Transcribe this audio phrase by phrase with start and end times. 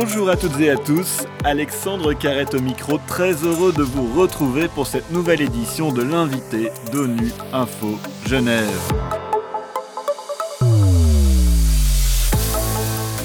[0.00, 4.68] Bonjour à toutes et à tous, Alexandre Carrette au micro, très heureux de vous retrouver
[4.68, 8.78] pour cette nouvelle édition de l'invité d'ONU Info Genève.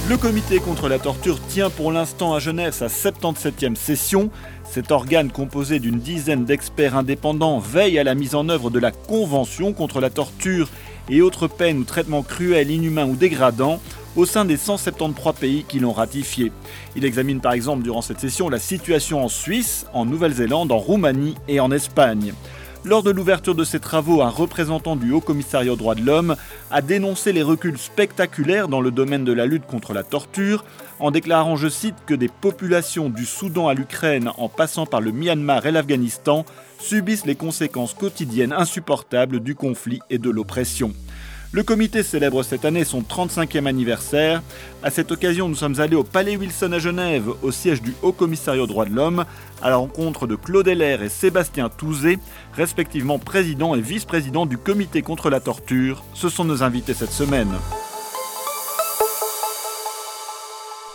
[0.09, 4.31] Le comité contre la torture tient pour l'instant à Genève sa 77e session.
[4.63, 8.89] Cet organe composé d'une dizaine d'experts indépendants veille à la mise en œuvre de la
[8.89, 10.69] Convention contre la torture
[11.07, 13.79] et autres peines ou traitements cruels, inhumains ou dégradants
[14.15, 16.51] au sein des 173 pays qui l'ont ratifié.
[16.95, 21.35] Il examine par exemple durant cette session la situation en Suisse, en Nouvelle-Zélande, en Roumanie
[21.47, 22.33] et en Espagne.
[22.85, 26.35] Lors de l'ouverture de ces travaux, un représentant du Haut Commissariat aux droits de l'homme
[26.69, 30.65] a dénoncé les reculs spectaculaires dans le domaine de la lutte contre la torture,
[30.99, 35.13] en déclarant, je cite, que des populations du Soudan à l'Ukraine en passant par le
[35.13, 36.43] Myanmar et l'Afghanistan
[36.77, 40.91] subissent les conséquences quotidiennes insupportables du conflit et de l'oppression.
[41.55, 44.41] Le comité célèbre cette année son 35e anniversaire.
[44.81, 48.11] À cette occasion, nous sommes allés au Palais Wilson à Genève, au siège du Haut
[48.11, 49.23] Commissariat aux droits de l'homme,
[49.61, 52.17] à la rencontre de Claude Heller et Sébastien Touzé,
[52.53, 56.03] respectivement président et vice-président du comité contre la torture.
[56.15, 57.51] Ce sont nos invités cette semaine.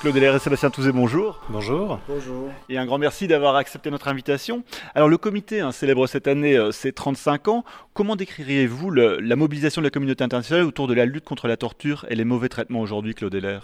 [0.01, 1.41] Claude Heller et Sébastien Touzé, bonjour.
[1.49, 1.99] Bonjour.
[2.07, 2.53] Bonjour.
[2.69, 4.63] Et un grand merci d'avoir accepté notre invitation.
[4.95, 7.65] Alors le comité hein, célèbre cette année euh, ses 35 ans.
[7.95, 12.07] Comment décririez-vous la mobilisation de la communauté internationale autour de la lutte contre la torture
[12.11, 13.61] et les mauvais traitements aujourd'hui, Claude Heller?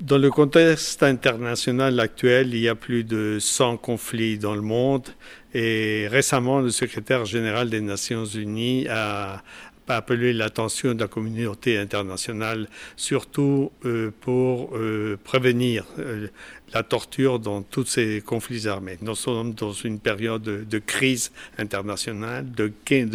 [0.00, 5.08] Dans le contexte international actuel, il y a plus de 100 conflits dans le monde
[5.54, 9.42] et récemment, le secrétaire général des Nations Unies a,
[9.88, 16.28] appeler l'attention de la communauté internationale, surtout euh, pour euh, prévenir euh,
[16.72, 18.96] la torture dans tous ces conflits armés.
[19.02, 22.72] Nous sommes dans une période de, crise internationale, de,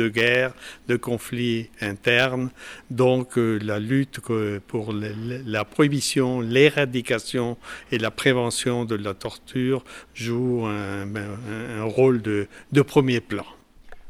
[0.10, 0.54] guerre,
[0.88, 2.52] de conflits internes.
[2.92, 4.20] Donc la lutte
[4.68, 7.58] pour la prohibition, l'éradication
[7.92, 13.46] et la prévention de la torture joue un, un rôle de, de premier plan.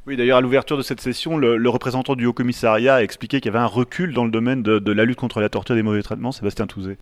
[0.08, 3.56] Oui, d'ailleurs, à l'ouverture de cette session, le, représentant du Haut-Commissariat a expliqué qu'il y
[3.56, 6.02] avait un recul dans le domaine de, la lutte contre la torture et des mauvais
[6.02, 6.32] traitements.
[6.32, 6.98] Sébastien Touzé.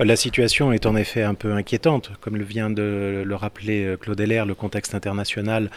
[0.00, 2.10] La situation est en effet un peu inquiétante.
[2.20, 5.70] Comme le vient de le rappeler euh, Claude Heller, le contexte international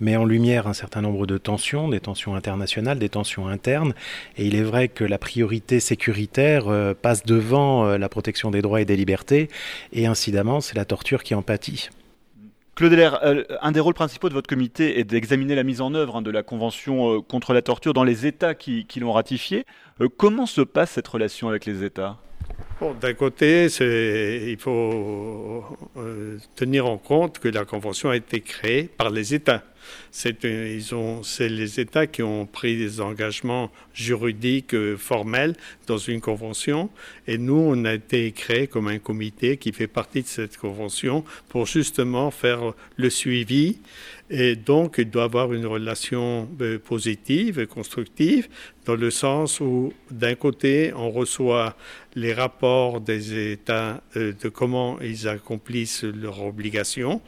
[0.00, 3.92] met en lumière un certain nombre de tensions, des tensions internationales, des tensions internes.
[4.38, 8.62] Et il est vrai que la priorité sécuritaire euh, passe devant euh, la protection des
[8.62, 9.48] droits et des libertés.
[9.92, 11.90] Et incidemment, c'est la torture qui en pâtit.
[12.82, 16.16] Claude euh, un des rôles principaux de votre comité est d'examiner la mise en œuvre
[16.16, 19.66] hein, de la Convention euh, contre la torture dans les États qui, l'ont ratifiée.
[20.00, 22.18] Euh, comment se passe cette relation avec les États?
[23.00, 23.66] D'un côté,
[24.50, 25.64] il faut
[26.56, 29.62] tenir en compte que la Convention a été créée par les États.
[30.10, 35.54] C'est les États qui ont pris des engagements juridiques euh, formels
[35.86, 36.90] dans une convention.
[37.26, 41.24] Et nous, on a été créé comme un comité qui fait partie de cette convention
[41.48, 43.78] pour justement faire le suivi.
[44.34, 48.48] Et donc, il doit avoir une relation euh, positive et constructive,
[48.86, 51.76] dans le sens où, d'un côté, on reçoit
[52.14, 57.20] les rapports des États euh, de comment ils accomplissent leurs obligations,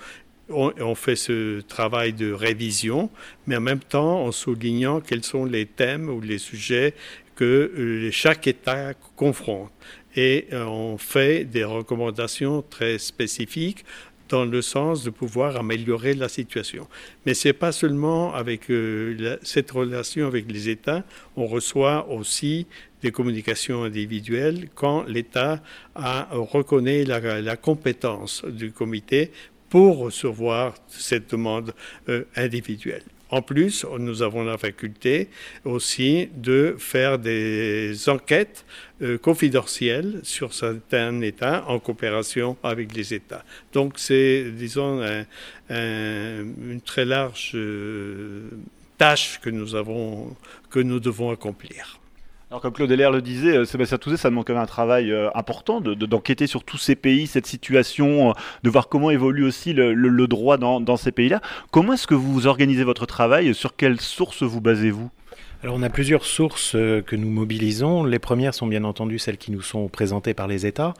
[0.51, 3.11] on, fait ce travail de révision,
[3.47, 6.95] mais en même temps en soulignant quels sont les thèmes ou les sujets
[7.35, 9.71] que euh, chaque État confronte.
[10.17, 13.85] Et euh, on fait des recommandations très spécifiques
[14.29, 16.89] dans le sens de pouvoir améliorer la situation.
[17.27, 21.05] Mais ce n'est pas seulement avec euh, cette relation avec les États,
[21.37, 22.67] on reçoit aussi
[23.03, 25.63] des communications individuelles quand l'État
[25.95, 29.31] reconnaît la, la, compétence du comité
[29.75, 31.75] pour recevoir cette demande
[32.09, 33.03] euh, individuelle.
[33.29, 35.29] En plus, nous avons la faculté
[35.65, 38.65] aussi de faire des enquêtes
[39.03, 43.45] euh, confidentielles sur certains États en coopération avec les États.
[43.73, 45.03] Donc c'est, disons,
[45.69, 48.51] une très large euh,
[48.97, 50.37] tâche que nous, avons,
[50.71, 51.99] que nous devons accomplir.
[52.55, 55.11] Alors comme Claude Heller le disait, euh, Sébastien Touzé, ça demande quand même un travail
[55.11, 59.73] euh, important d'enquêter sur tous ces pays, cette situation, euh, de voir comment évolue aussi
[59.73, 61.41] le, droit dans, dans ces pays-là.
[61.73, 63.53] Comment est-ce que vous organisez votre travail?
[63.57, 65.11] Sur quelles sources vous basez-vous?
[65.65, 68.05] Alors on a plusieurs sources que nous mobilisons.
[68.05, 70.93] Les premières sont bien entendu celles qui nous sont présentées par les États.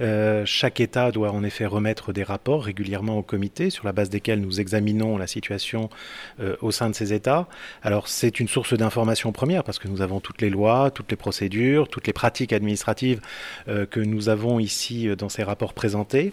[0.00, 4.08] Euh, chaque État doit en effet remettre des rapports régulièrement au comité sur la base
[4.08, 5.90] desquels nous examinons la situation
[6.38, 7.48] euh, au sein de ces États.
[7.82, 11.16] Alors c'est une source d'information première parce que nous avons toutes les lois, toutes les
[11.16, 13.20] procédures, toutes les pratiques administratives
[13.66, 16.32] euh, que nous avons ici dans ces rapports présentés.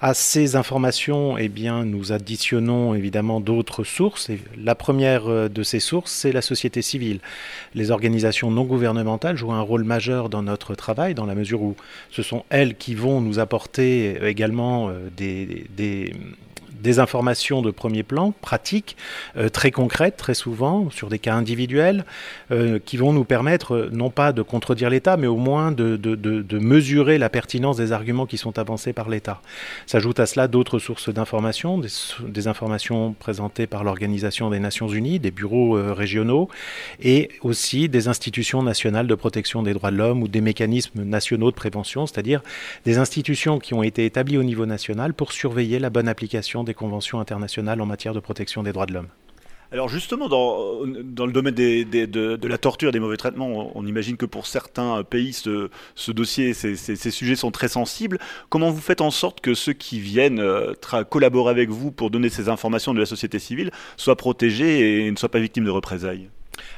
[0.00, 4.30] À ces informations, eh bien, nous additionnons évidemment d'autres sources.
[4.56, 7.09] La première de ces sources, c'est la société civile
[7.74, 11.76] Les organisations non gouvernementales jouent un rôle majeur dans notre travail, dans la mesure où
[12.10, 16.14] ce sont elles qui vont nous apporter également des, des
[16.82, 18.96] des informations de premier plan, pratiques,
[19.36, 22.04] euh, très concrètes, très souvent, sur des cas individuels,
[22.50, 25.96] euh, qui vont nous permettre euh, non pas de contredire l'État, mais au moins de,
[25.96, 29.40] de, mesurer la pertinence des arguments qui sont avancés par l'État.
[29.86, 31.88] S'ajoutent à cela d'autres sources d'informations, des,
[32.26, 36.48] des, informations présentées par l'Organisation des Nations Unies, des bureaux régionaux,
[37.02, 41.50] et aussi des institutions nationales de protection des droits de l'homme ou des mécanismes nationaux
[41.50, 42.42] de prévention, c'est-à-dire
[42.84, 46.69] des institutions qui ont été établies au niveau national pour surveiller la bonne application des
[46.70, 49.08] des conventions internationales en matière de protection des droits de l'homme.
[49.72, 53.86] Alors justement, dans, dans le domaine des, de, la torture et des mauvais traitements, on,
[53.86, 58.18] imagine que pour certains pays, ce, ce dossier, ces, ces, sujets sont très sensibles.
[58.48, 60.74] Comment vous faites en sorte que ceux qui viennent euh,
[61.08, 65.16] collaborer avec vous pour donner ces informations de la société civile soient protégés et ne
[65.16, 66.30] soient pas victimes de représailles?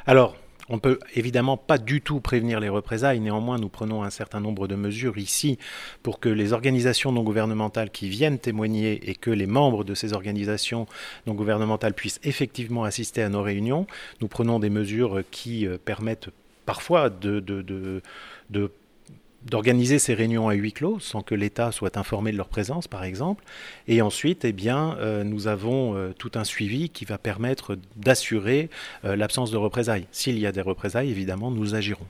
[0.06, 0.36] Alors,
[0.68, 4.40] on ne peut évidemment pas du tout prévenir les représailles, néanmoins nous prenons un certain
[4.40, 5.58] nombre de mesures ici
[6.02, 10.12] pour que les organisations non gouvernementales qui viennent témoigner et que les membres de ces
[10.12, 10.86] organisations
[11.26, 13.86] non gouvernementales puissent effectivement assister à nos réunions.
[14.20, 16.28] Nous prenons des mesures qui euh, permettent
[16.64, 18.02] parfois de,
[19.44, 23.04] d'organiser ces réunions à huis clos sans que l'État soit informé de leur présence, par
[23.04, 23.44] exemple.
[23.88, 28.70] Et ensuite, eh bien, euh, nous avons euh, tout un suivi qui va permettre d'assurer
[29.04, 30.06] euh, l'absence de représailles.
[30.12, 32.06] S'il y a des représailles, évidemment, nous agirons.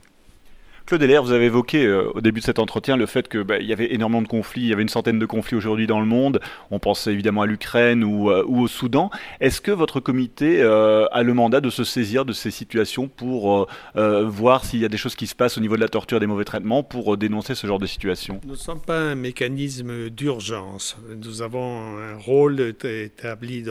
[0.85, 3.59] Claude Heller, vous avez évoqué euh, au début de cet entretien le fait qu'il bah,
[3.59, 6.05] y avait énormément de conflits, il y avait une centaine de conflits aujourd'hui dans le
[6.05, 6.41] monde.
[6.71, 9.09] On pense évidemment à l'Ukraine ou, euh, au Soudan.
[9.39, 13.67] Est-ce que votre comité euh, a le mandat de se saisir de ces situations pour
[13.95, 16.27] voir s'il y a des choses qui se passent au niveau de la torture des
[16.27, 18.41] mauvais traitements pour dénoncer ce genre de situation?
[18.43, 20.97] Nous ne sommes pas un mécanisme d'urgence.
[21.15, 23.63] Nous avons un rôle établi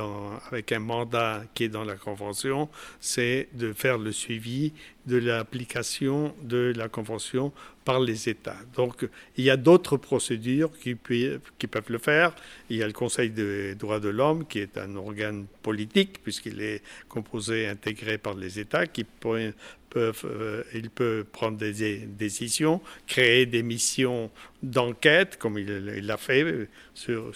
[0.50, 2.68] avec un mandat qui est dans la Convention,
[3.00, 4.72] c'est de faire le suivi
[5.06, 7.52] de l'application de la Convention
[7.84, 8.58] par les États.
[8.74, 12.34] Donc il y a d'autres procédures qui, peuvent le faire.
[12.70, 16.60] Il y a le Conseil des droits de l'homme qui est un organe politique puisqu'il
[16.62, 19.52] est composé, intégré par les États qui peuvent,
[19.96, 24.30] euh, il peut prendre des décisions, créer des missions
[24.62, 27.32] d'enquête comme il l'a fait sur,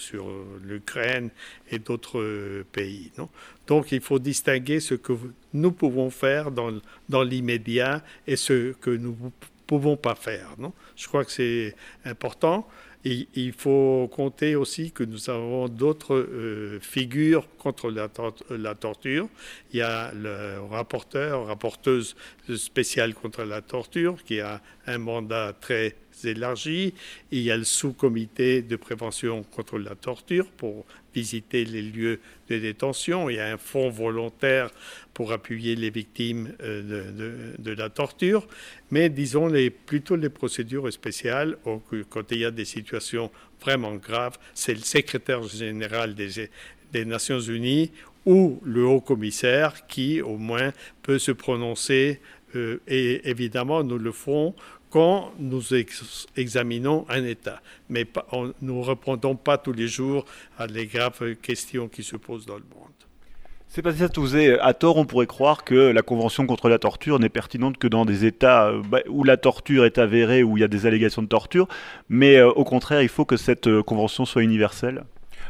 [0.64, 1.31] l'Ukraine
[1.70, 3.10] et d'autres pays.
[3.66, 5.12] Donc il faut distinguer ce que
[5.52, 9.31] nous pouvons faire dans, l'immédiat et ce que nous ne
[9.66, 10.50] pouvons pas faire.
[10.58, 10.72] Non?
[10.96, 11.74] Je crois que c'est
[12.04, 12.66] important.
[13.08, 18.08] Il faut compter aussi que nous avons d'autres euh, figures contre la,
[18.74, 19.28] torture.
[19.72, 22.16] Il y a le rapporteur, rapporteuse
[22.56, 26.94] spéciale contre la torture, qui a un mandat très élargi.
[27.30, 30.84] Il y a le sous-comité de prévention contre la torture pour
[31.14, 33.30] visiter les lieux de détention.
[33.30, 34.70] Il y a un fonds volontaire
[35.16, 38.46] pour appuyer les victimes euh, de, la torture.
[38.90, 41.56] Mais disons les, plutôt les procédures spéciales,
[42.10, 47.92] quand il y a des situations vraiment graves, c'est le secrétaire général des, Nations Unies
[48.26, 52.20] ou le haut commissaire qui au moins peut se prononcer
[52.54, 54.54] euh, et évidemment nous le ferons
[54.90, 55.62] quand nous
[56.36, 57.62] examinons un État.
[57.88, 58.06] Mais
[58.60, 60.26] nous ne répondons pas tous les jours
[60.58, 63.06] à les graves questions qui se posent dans le monde.
[63.76, 64.58] C'est pas ça, Touzé.
[64.58, 68.06] À tort, on pourrait croire que la Convention contre la torture n'est pertinente que dans
[68.06, 71.20] des États euh, bah, où la torture est avérée, où il y a des allégations
[71.20, 71.69] de torture.
[72.08, 75.05] Mais euh, au contraire, il faut que cette euh, Convention soit universelle.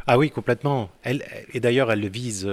[0.08, 0.90] Ah oui, complètement.
[1.04, 1.22] Elle,
[1.54, 2.50] et d'ailleurs, elle vise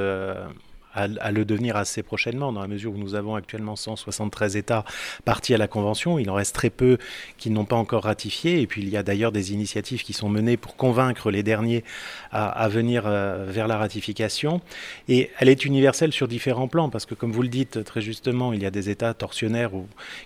[0.94, 4.86] à, le devenir assez prochainement, dans la mesure où nous avons actuellement 173 États
[5.26, 6.20] partis à la Convention.
[6.20, 6.98] Il en reste très peu
[7.38, 8.62] qui n'ont pas encore ratifié.
[8.62, 11.84] Et puis il y a d'ailleurs des initiatives qui sont menées pour convaincre les derniers
[12.32, 14.62] à, venir euh, vers la ratification.
[15.08, 18.54] Et elle est universelle sur différents plans, parce que comme vous le dites très justement,
[18.54, 19.72] il y a des États tortionnaires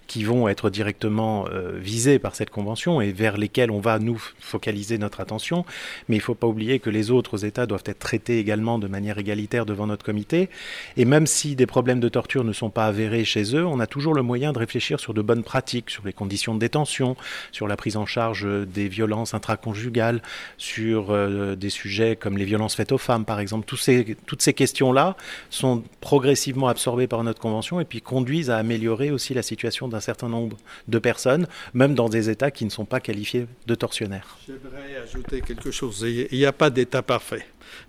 [0.08, 4.22] qui vont être directement euh, visés par cette Convention et vers lesquels on va nous
[4.40, 5.66] focaliser notre attention.
[6.08, 8.88] Mais il ne faut pas oublier que les autres États doivent être traités également de
[8.88, 10.50] manière égalitaire devant notre comité.
[10.96, 13.88] Et même si des problèmes de torture ne sont pas avérés chez eux, on a
[13.88, 17.16] toujours le moyen de réfléchir sur de bonnes pratiques, sur les conditions de détention,
[17.52, 20.22] sur la prise en charge des violences intraconjugales,
[20.58, 23.66] sur euh, des sujets comme les violences faites aux femmes, par exemple.
[23.66, 25.16] toutes ces questions-là
[25.50, 30.00] sont progressivement absorbées par notre convention et puis conduisent à améliorer aussi la situation d'un
[30.00, 34.38] certain nombre de personnes, même dans des États qui ne sont pas qualifiés de tortionnaires.
[34.48, 36.06] J'aimerais ajouter quelque chose.
[36.08, 37.46] Il n'y a pas d'État parfait.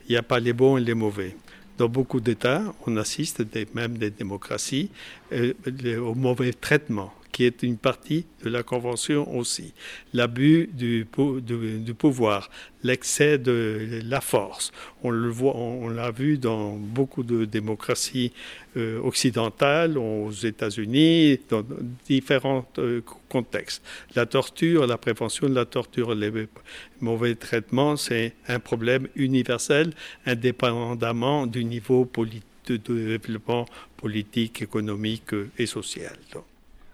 [0.08, 1.36] Il n'y a pas les bons et les mauvais.
[1.78, 3.44] Dans beaucoup d'États, on assiste,
[3.74, 4.90] même des démocraties,
[5.32, 5.54] euh,
[6.00, 9.72] au mauvais traitement qui est une partie de la Convention aussi.
[10.12, 11.06] L'abus du,
[11.96, 12.50] pouvoir,
[12.82, 14.72] l'excès de la force.
[15.04, 18.32] On l'a vu dans beaucoup de démocraties
[18.76, 21.64] euh, occidentales, aux États-Unis, dans
[22.08, 23.84] différents euh, contextes.
[24.16, 26.48] La torture, la prévention de la torture, les
[27.00, 29.92] mauvais traitements, c'est un problème universel,
[30.26, 32.10] indépendamment du niveau
[32.66, 33.64] de développement
[33.96, 36.16] politique, économique et social.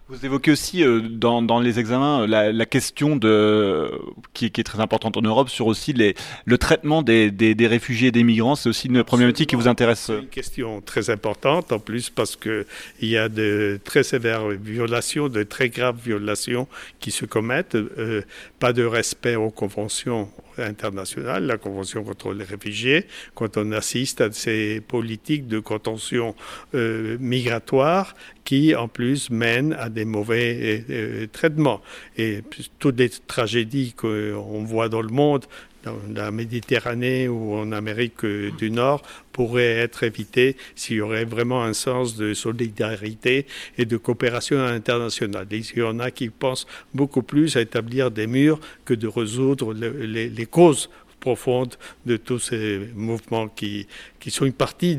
[0.06, 3.90] Vous évoquez aussi euh, dans, dans, les examens la, la question de,
[4.34, 7.66] qui, qui, est très importante en Europe sur aussi les, le traitement des, des, des
[7.66, 8.54] réfugiés et des migrants.
[8.54, 12.36] C'est aussi une problématique qui vous intéresse C'est une question très importante en plus parce
[12.36, 12.66] qu'il
[13.00, 16.68] y a de très sévères violations, de très graves violations
[17.00, 17.74] qui se commettent.
[17.74, 18.20] Euh,
[18.58, 24.30] pas de respect aux conventions internationales, la Convention contre les réfugiés, quand on assiste à
[24.32, 26.34] ces politiques de contention
[26.74, 31.80] euh, migratoire qui en plus mènent à des mauvais euh, euh, traitements.
[32.16, 32.42] Et
[32.78, 35.46] toutes les tragédies qu'on voit dans le monde,
[35.84, 41.24] dans la Méditerranée ou en Amérique euh, du Nord pourraient être évitées s'il y aurait
[41.24, 43.46] vraiment un sens de solidarité
[43.78, 45.46] et de coopération internationale.
[45.50, 49.74] il y en a qui pensent beaucoup plus à établir des murs que de résoudre
[49.74, 50.88] les, les causes
[51.24, 53.86] profonde de tous ces mouvements qui,
[54.20, 54.94] qui sont une partie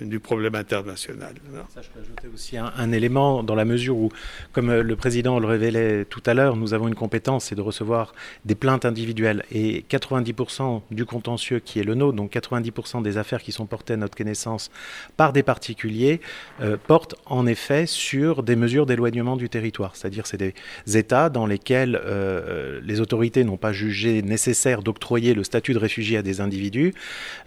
[0.00, 1.34] du problème international.
[1.36, 4.08] Je peux ajouter aussi un, élément dans la mesure où,
[4.52, 8.14] comme le président le révélait tout à l'heure, nous avons une compétence, c'est de recevoir
[8.46, 9.44] des plaintes individuelles.
[9.52, 13.92] Et 90% du contentieux qui est le nôtre, donc 90% des affaires qui sont portées
[13.92, 14.70] à notre connaissance
[15.18, 16.22] par des particuliers,
[16.62, 19.94] euh, portent en effet sur des mesures d'éloignement du territoire.
[19.94, 20.54] C'est-à-dire c'est des
[20.86, 26.16] États dans lesquels euh, les autorités n'ont pas jugé nécessaire d'octroyer le statut de réfugié
[26.16, 26.94] à des individus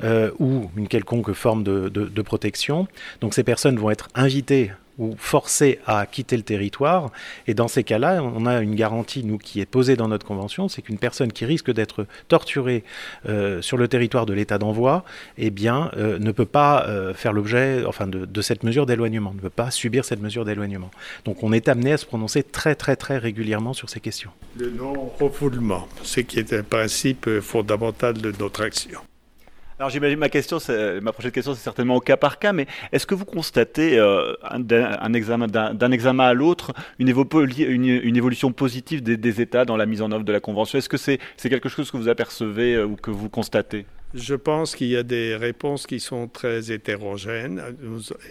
[0.04, 2.88] euh, ou une quelconque forme de, protection.
[3.22, 7.12] Donc ces personnes vont être invitées ou forcées à quitter le territoire.
[7.48, 10.68] Et dans ces cas-là, on a une garantie, nous, qui est posée dans notre convention,
[10.68, 12.84] c'est qu'une personne qui risque d'être torturée
[13.28, 15.04] euh, sur le territoire de l'État d'envoi,
[15.38, 19.40] eh bien, euh, ne peut pas faire l'objet enfin, de, de, cette mesure d'éloignement, ne
[19.40, 20.92] peut pas subir cette mesure d'éloignement.
[21.26, 24.32] Donc on est amené à se prononcer très, très, très régulièrement sur ces questions.
[24.58, 29.00] Le non-refoulement, ce qui est un principe fondamental de notre action.
[29.84, 30.60] Alors j'imagine ma question,
[31.02, 34.34] ma prochaine question, c'est certainement au cas par cas, mais est-ce que vous constatez euh,
[34.58, 40.24] d'un examen, à l'autre une, évolution positive des, des, États dans la mise en œuvre
[40.24, 40.78] de la Convention?
[40.78, 43.86] Est-ce que c'est quelque chose que vous apercevez euh, ou que vous constatez?
[44.14, 47.62] Je pense qu'il y a des réponses qui sont très hétérogènes.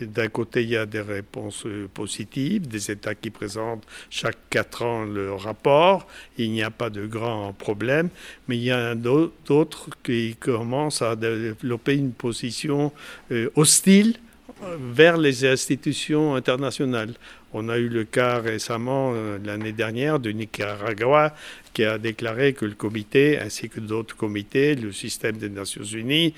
[0.01, 4.83] D'un côté, il y a des réponses euh, positives, des États qui présentent chaque quatre
[4.83, 6.07] ans le rapport.
[6.39, 8.11] Il n'y a pas de grands problèmes.
[8.47, 12.93] Mais il y a d'autres qui commencent à développer une position
[13.33, 14.17] euh, hostile
[14.63, 17.15] euh, vers les institutions internationales.
[17.55, 21.35] On a eu le cas récemment, euh, l'année dernière, de Nicaragua,
[21.75, 26.35] qui a déclaré que le comité, ainsi que d'autres comités, le système des Nations Unies,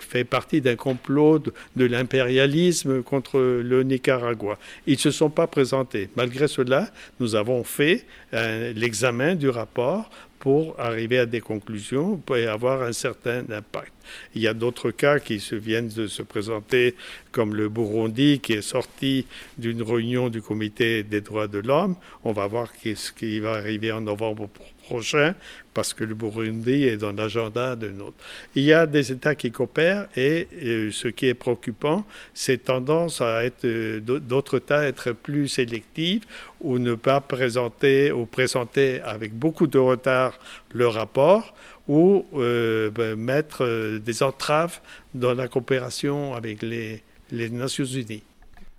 [0.00, 1.38] fait partie d'un complot
[1.76, 4.58] de, l'impérialisme contre le Nicaragua.
[4.86, 6.10] Ils ne se sont pas présentés.
[6.16, 8.04] Malgré cela, nous avons fait
[8.34, 10.10] euh, l'examen du rapport
[10.44, 13.94] pour arriver à des conclusions et avoir un certain impact.
[14.34, 16.96] Il y a d'autres cas qui se viennent de se présenter,
[17.32, 21.96] comme le Burundi, qui est sorti d'une réunion du Comité des droits de l'homme.
[22.24, 24.50] On va voir ce qui va arriver en novembre
[24.86, 25.34] prochain,
[25.72, 28.16] parce que le Burundi est dans l'agenda de notre.
[28.54, 30.48] Il y a des États qui coopèrent et,
[30.92, 33.66] ce qui est préoccupant, c'est tendance à être
[33.98, 36.22] d'autres États être plus sélectifs
[36.60, 40.38] ou ne pas présenter ou présenter avec beaucoup de retard
[40.72, 41.54] le rapport
[41.88, 44.80] ou euh, ben, mettre euh, des entraves
[45.12, 48.22] dans la coopération avec les Nations Unies.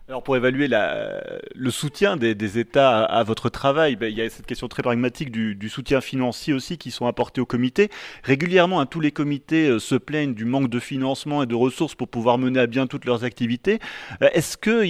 [0.08, 1.20] Alors pour évaluer la,
[1.56, 5.32] le soutien des, États à, votre travail, ben, il y a cette question très pragmatique
[5.32, 7.90] du, soutien financier aussi qui sont apportés au comité.
[8.24, 11.96] Régulièrement, hein, tous les comités euh, se plaignent du manque de financement et de ressources
[11.96, 13.80] pour pouvoir mener à bien toutes leurs activités.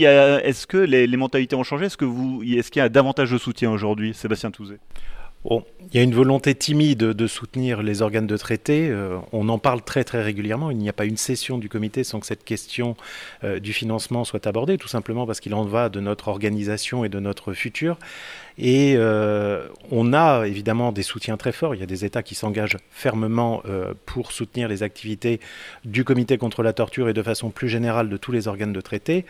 [0.05, 1.85] a, est-ce que les, les mentalités ont changé?
[1.85, 4.79] Est-ce, que vous, est-ce qu'il y a davantage de soutien aujourd'hui, Sébastien Touzé
[5.49, 8.89] il y a une volonté timide de soutenir les organes de traité.
[8.89, 10.71] Euh, on en parle très très régulièrement.
[10.71, 12.95] Il n'y a pas une session du comité sans que cette question
[13.43, 17.09] euh, du financement soit abordée, tout simplement parce qu'il en va de notre organisation et
[17.09, 17.97] de notre futur.
[18.57, 21.75] Et euh, on a évidemment des soutiens très forts.
[21.75, 25.39] Il y a des États qui s'engagent fermement euh, pour soutenir les activités
[25.83, 28.81] du Comité contre la torture et de façon plus générale de tous les organes de
[28.81, 29.25] traité.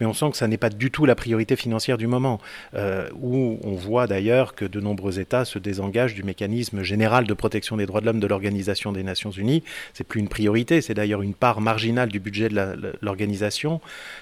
[0.00, 2.40] Mais on sent que ça n'est pas du tout la priorité financière du moment,
[2.74, 7.34] euh, où on voit d'ailleurs que de nombreux États se désengagent du mécanisme général de
[7.34, 9.62] protection des droits de l'homme de l'Organisation des Nations Unies.
[9.92, 13.80] C'est plus une priorité, c'est d'ailleurs une part marginale du budget de l'organisation.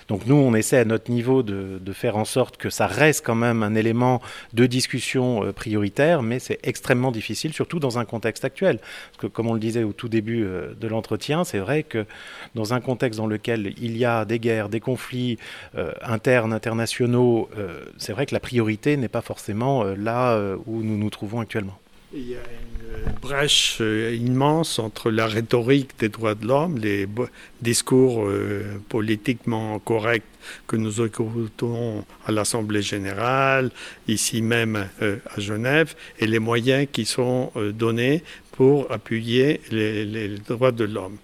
[0.08, 3.24] Donc nous, on essaie à notre niveau de, de faire en sorte que ça reste
[3.24, 4.20] quand même un élément
[4.52, 8.78] de discussion euh, prioritaire, mais c'est extrêmement difficile, surtout dans un contexte actuel.
[9.16, 12.06] Parce comme on le disait au tout début euh, de l'entretien, c'est vrai que
[12.54, 15.38] dans un contexte dans lequel il y a des guerres, des conflits
[15.76, 17.48] euh, internes, internationaux,
[17.96, 21.78] c'est vrai que la priorité n'est pas forcément là où nous nous trouvons actuellement.
[22.14, 27.06] Il y a une brèche euh, immense entre la rhétorique des droits de l'homme, les
[27.60, 30.24] discours euh, politiquement corrects
[30.66, 33.70] que nous écoutons à l'Assemblée générale,
[34.06, 38.22] ici même euh, à Genève, et les moyens qui sont donnés
[38.52, 41.18] pour appuyer les, droits de l'homme.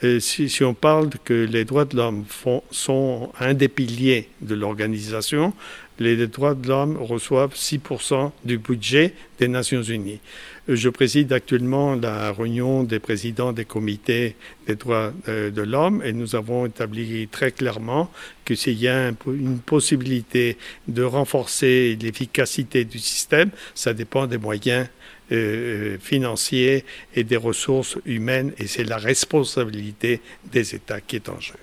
[0.00, 2.24] Si, si, on parle que les droits de l'homme
[2.70, 5.52] sont un des piliers de l'organisation,
[5.98, 10.20] les droits de l'homme reçoivent 6% du budget des Nations Unies.
[10.68, 14.36] Je préside actuellement la réunion des présidents des comités
[14.66, 18.10] des droits euh, de l'homme et nous avons établi très clairement
[18.44, 24.88] que s'il y a une possibilité de renforcer l'efficacité du système, ça dépend des moyens
[25.32, 30.20] euh, financiers et des ressources humaines et c'est la responsabilité
[30.52, 31.54] des États qui est en jeu.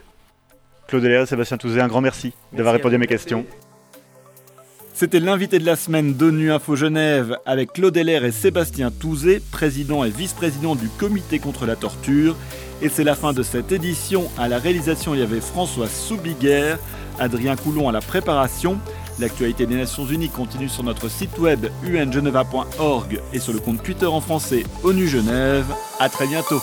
[0.87, 3.45] Claude Léa et Sébastien Touzé, un grand merci, d'avoir répondu à mes questions.
[4.93, 10.05] C'était l'invité de la semaine d'ONU Info Genève avec Claude Heller et Sébastien Touzé, président
[10.05, 12.37] et vice-président du comité contre la torture.
[12.81, 14.29] Et c'est la fin de cette édition.
[14.37, 16.79] À la réalisation, il y avait François Soubiguerre,
[17.19, 18.79] Adrien Coulon à la préparation.
[19.19, 24.05] L'actualité des Nations Unies continue sur notre site web ungeneva.org et sur le compte Twitter
[24.05, 25.65] en français ONU Genève.
[25.99, 26.61] À très bientôt.